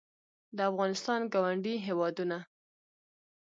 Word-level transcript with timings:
د 0.55 0.57
افغانستان 0.71 1.21
ګاونډي 1.33 1.75
هېوادونه 1.87 2.37